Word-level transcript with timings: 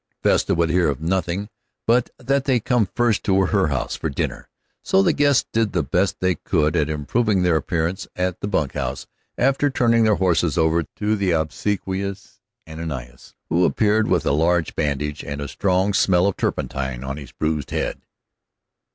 Vesta 0.23 0.55
would 0.55 0.71
hear 0.71 0.87
of 0.89 0.99
nothing 0.99 1.47
but 1.85 2.09
that 2.17 2.45
they 2.45 2.59
come 2.59 2.89
first 2.95 3.21
to 3.23 3.45
the 3.45 3.67
house 3.67 3.95
for 3.95 4.09
dinner. 4.09 4.49
So 4.81 5.03
the 5.03 5.13
guests 5.13 5.47
did 5.53 5.73
the 5.73 5.83
best 5.83 6.19
they 6.21 6.33
could 6.33 6.75
at 6.75 6.89
improving 6.89 7.43
their 7.43 7.55
appearance 7.57 8.07
at 8.15 8.39
the 8.39 8.47
bunkhouse 8.47 9.05
after 9.37 9.69
turning 9.69 10.03
their 10.03 10.15
horses 10.15 10.57
over 10.57 10.81
to 10.95 11.15
the 11.15 11.29
obsequious 11.29 12.39
Ananias, 12.67 13.35
who 13.49 13.63
appeared 13.63 14.07
with 14.07 14.25
a 14.25 14.31
large 14.31 14.75
bandage, 14.75 15.23
and 15.23 15.39
a 15.39 15.47
strong 15.47 15.93
smell 15.93 16.25
of 16.25 16.35
turpentine, 16.35 17.03
on 17.03 17.17
his 17.17 17.31
bruised 17.31 17.69
head. 17.69 18.01